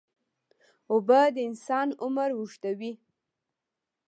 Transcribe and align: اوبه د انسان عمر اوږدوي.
اوبه 0.93 1.19
د 1.35 1.37
انسان 1.49 1.87
عمر 2.03 2.29
اوږدوي. 2.35 2.91